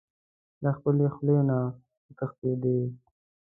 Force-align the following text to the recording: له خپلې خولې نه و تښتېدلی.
له 0.63 0.69
خپلې 0.77 1.05
خولې 1.15 1.37
نه 1.49 1.57
و 2.05 2.07
تښتېدلی. 2.17 2.77